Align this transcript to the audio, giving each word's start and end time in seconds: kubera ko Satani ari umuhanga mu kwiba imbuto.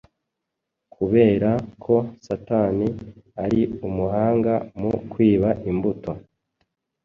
kubera 0.95 1.51
ko 1.83 1.95
Satani 2.25 2.87
ari 3.43 3.61
umuhanga 3.87 4.53
mu 4.81 4.91
kwiba 5.11 5.49
imbuto. 5.71 6.11